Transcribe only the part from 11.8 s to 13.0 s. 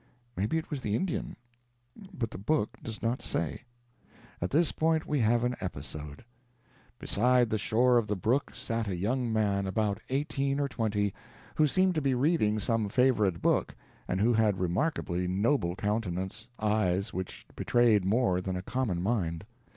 to be reading some